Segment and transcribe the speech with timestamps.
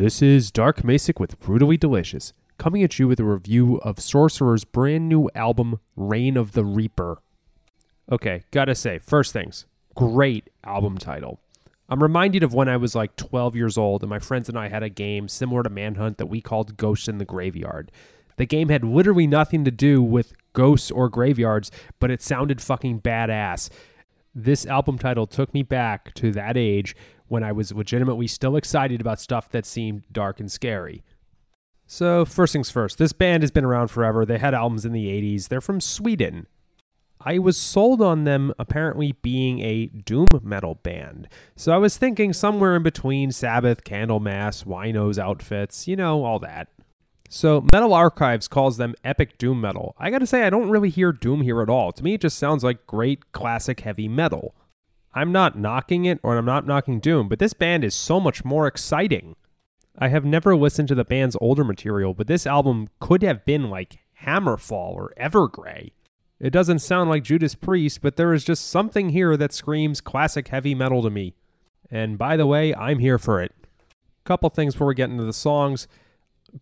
[0.00, 4.64] This is Dark Macek with Brutally Delicious, coming at you with a review of Sorcerer's
[4.64, 7.18] brand new album, Reign of the Reaper.
[8.10, 11.38] Okay, gotta say, first things, great album title.
[11.90, 14.70] I'm reminded of when I was like 12 years old and my friends and I
[14.70, 17.92] had a game similar to Manhunt that we called Ghosts in the Graveyard.
[18.38, 23.02] The game had literally nothing to do with ghosts or graveyards, but it sounded fucking
[23.02, 23.68] badass
[24.34, 26.94] this album title took me back to that age
[27.30, 31.04] when I was legitimately still excited about stuff that seemed dark and scary.
[31.86, 34.26] So, first things first, this band has been around forever.
[34.26, 35.48] They had albums in the 80s.
[35.48, 36.48] They're from Sweden.
[37.20, 41.28] I was sold on them apparently being a doom metal band.
[41.54, 46.68] So I was thinking somewhere in between Sabbath, Candlemass, Wino's outfits, you know, all that.
[47.28, 49.94] So Metal Archives calls them epic doom metal.
[49.98, 51.92] I gotta say, I don't really hear doom here at all.
[51.92, 54.54] To me, it just sounds like great classic heavy metal.
[55.12, 58.44] I'm not knocking it or I'm not knocking doom, but this band is so much
[58.44, 59.36] more exciting.
[59.98, 63.68] I have never listened to the band's older material, but this album could have been
[63.68, 65.92] like Hammerfall or Evergrey.
[66.38, 70.48] It doesn't sound like Judas Priest, but there is just something here that screams classic
[70.48, 71.34] heavy metal to me.
[71.90, 73.52] And by the way, I'm here for it.
[74.24, 75.88] Couple things before we get into the songs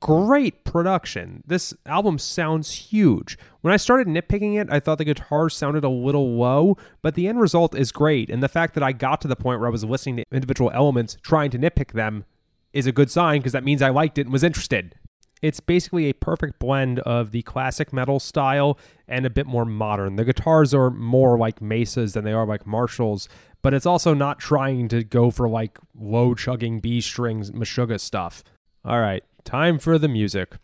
[0.00, 1.42] great production.
[1.46, 3.38] This album sounds huge.
[3.60, 7.28] When I started nitpicking it, I thought the guitars sounded a little low, but the
[7.28, 8.30] end result is great.
[8.30, 10.70] And the fact that I got to the point where I was listening to individual
[10.72, 12.24] elements, trying to nitpick them,
[12.72, 14.94] is a good sign because that means I liked it and was interested.
[15.40, 20.16] It's basically a perfect blend of the classic metal style and a bit more modern.
[20.16, 23.28] The guitars are more like Mesas than they are like Marshalls,
[23.62, 28.42] but it's also not trying to go for like low chugging B strings Meshuggah stuff.
[28.84, 30.56] All right, Time for the music.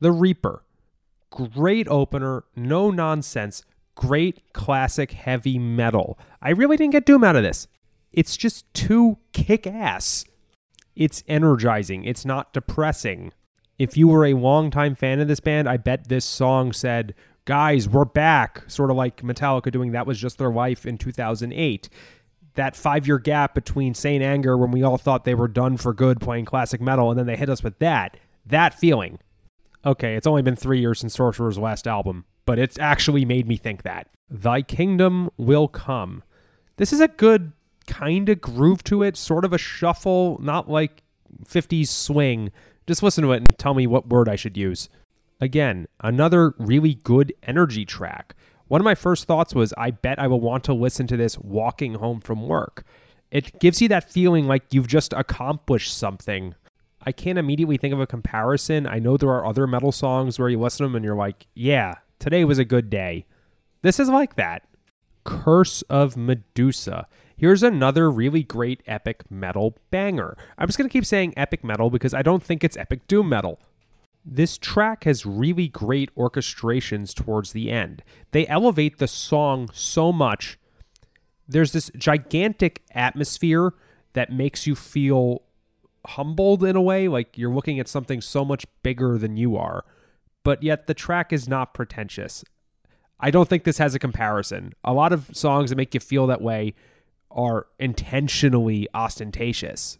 [0.00, 0.62] The Reaper.
[1.30, 6.18] Great opener, no nonsense, great classic heavy metal.
[6.40, 7.66] I really didn't get Doom out of this.
[8.12, 10.24] It's just too kick ass.
[10.94, 13.32] It's energizing, it's not depressing.
[13.78, 17.88] If you were a longtime fan of this band, I bet this song said, Guys,
[17.88, 18.64] we're back.
[18.66, 21.88] Sort of like Metallica doing That Was Just Their Life in 2008
[22.56, 25.94] that five year gap between Saint Anger when we all thought they were done for
[25.94, 28.16] good playing classic metal, and then they hit us with that.
[28.44, 29.18] That feeling.
[29.84, 33.56] Okay, it's only been three years since Sorcerer's last album, but it's actually made me
[33.56, 34.08] think that.
[34.28, 36.22] Thy Kingdom Will Come.
[36.76, 37.52] This is a good
[37.86, 41.02] kind of groove to it, sort of a shuffle, not like
[41.44, 42.50] 50s swing.
[42.86, 44.88] Just listen to it and tell me what word I should use.
[45.40, 48.34] Again, another really good energy track.
[48.68, 51.38] One of my first thoughts was, I bet I will want to listen to this
[51.38, 52.84] walking home from work.
[53.30, 56.54] It gives you that feeling like you've just accomplished something.
[57.04, 58.86] I can't immediately think of a comparison.
[58.86, 61.46] I know there are other metal songs where you listen to them and you're like,
[61.54, 63.26] yeah, today was a good day.
[63.82, 64.66] This is like that.
[65.24, 67.06] Curse of Medusa.
[67.36, 70.36] Here's another really great epic metal banger.
[70.58, 73.28] I'm just going to keep saying epic metal because I don't think it's epic doom
[73.28, 73.60] metal.
[74.28, 78.02] This track has really great orchestrations towards the end.
[78.32, 80.58] They elevate the song so much.
[81.46, 83.72] There's this gigantic atmosphere
[84.14, 85.42] that makes you feel
[86.04, 89.84] humbled in a way, like you're looking at something so much bigger than you are.
[90.42, 92.44] But yet the track is not pretentious.
[93.20, 94.72] I don't think this has a comparison.
[94.82, 96.74] A lot of songs that make you feel that way
[97.30, 99.98] are intentionally ostentatious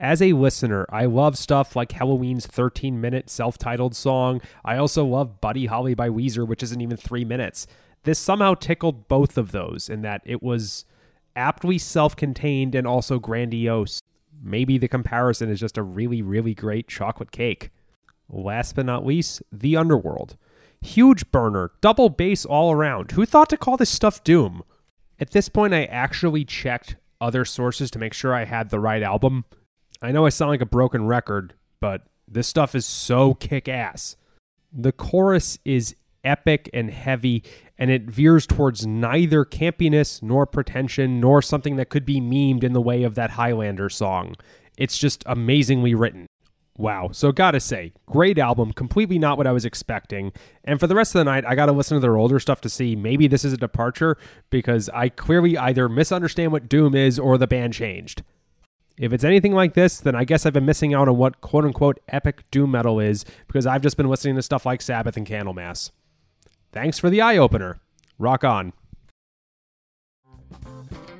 [0.00, 4.40] as a listener, I love stuff like Helloween's 13 minute self titled song.
[4.64, 7.66] I also love Buddy Holly by Weezer, which isn't even three minutes.
[8.04, 10.84] This somehow tickled both of those in that it was
[11.36, 14.00] aptly self contained and also grandiose.
[14.42, 17.70] Maybe the comparison is just a really, really great chocolate cake.
[18.28, 20.36] Last but not least, The Underworld.
[20.80, 23.12] Huge burner, double bass all around.
[23.12, 24.62] Who thought to call this stuff Doom?
[25.18, 29.02] At this point, I actually checked other sources to make sure I had the right
[29.02, 29.44] album.
[30.00, 34.16] I know I sound like a broken record, but this stuff is so kick ass.
[34.72, 37.42] The chorus is epic and heavy,
[37.78, 42.74] and it veers towards neither campiness nor pretension nor something that could be memed in
[42.74, 44.34] the way of that Highlander song.
[44.76, 46.26] It's just amazingly written.
[46.76, 47.08] Wow.
[47.10, 50.32] So, gotta say, great album, completely not what I was expecting.
[50.62, 52.68] And for the rest of the night, I gotta listen to their older stuff to
[52.68, 54.16] see maybe this is a departure
[54.48, 58.22] because I clearly either misunderstand what Doom is or the band changed.
[58.98, 61.64] If it's anything like this, then I guess I've been missing out on what quote
[61.64, 65.26] unquote epic doom metal is because I've just been listening to stuff like Sabbath and
[65.26, 65.90] Candlemass.
[66.72, 67.78] Thanks for the eye opener.
[68.18, 68.72] Rock on.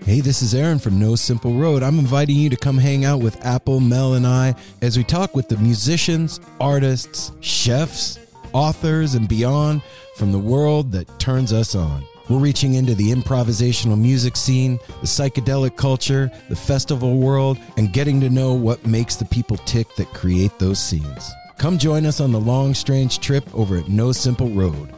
[0.05, 1.83] Hey, this is Aaron from No Simple Road.
[1.83, 5.37] I'm inviting you to come hang out with Apple, Mel, and I as we talk
[5.37, 8.19] with the musicians, artists, chefs,
[8.53, 9.83] authors, and beyond
[10.17, 12.05] from the world that turns us on.
[12.29, 18.21] We're reaching into the improvisational music scene, the psychedelic culture, the festival world, and getting
[18.21, 21.31] to know what makes the people tick that create those scenes.
[21.57, 24.98] Come join us on the long, strange trip over at No Simple Road.